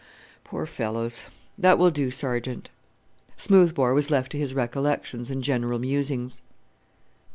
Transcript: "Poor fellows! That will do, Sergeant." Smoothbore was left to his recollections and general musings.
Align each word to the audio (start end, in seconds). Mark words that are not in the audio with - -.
"Poor 0.43 0.65
fellows! 0.65 1.25
That 1.59 1.77
will 1.77 1.91
do, 1.91 2.09
Sergeant." 2.09 2.71
Smoothbore 3.37 3.93
was 3.93 4.09
left 4.09 4.31
to 4.31 4.39
his 4.39 4.55
recollections 4.55 5.29
and 5.29 5.43
general 5.43 5.77
musings. 5.77 6.41